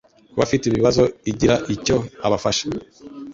[0.31, 1.95] ku bafite ibibazo agiraicyo
[2.27, 2.65] abafasha